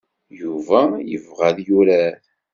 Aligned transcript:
Yuba 0.41 0.79
ibɣa 1.15 1.43
ad 1.49 1.57
yurar. 1.67 2.21